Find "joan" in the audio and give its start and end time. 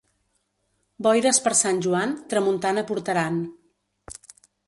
1.87-2.15